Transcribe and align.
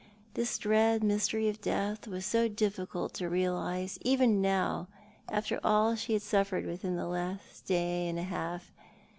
This 0.33 0.57
dread 0.57 1.03
mystery 1.03 1.47
of 1.47 1.61
death 1.61 2.07
was 2.07 2.25
so 2.25 2.49
diflBcult 2.49 3.11
to 3.11 3.29
realise, 3.29 3.99
even 4.01 4.41
now, 4.41 4.87
after 5.29 5.59
all 5.63 5.95
she 5.95 6.13
had 6.13 6.23
suffered 6.23 6.65
within 6.65 6.95
the 6.95 7.05
last 7.05 7.67
day 7.67 8.07
and 8.09 8.17
a 8.17 8.23
half. 8.23 8.73